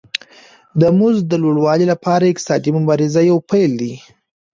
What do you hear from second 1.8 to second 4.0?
لپاره اقتصادي مبارزه یو پیل دی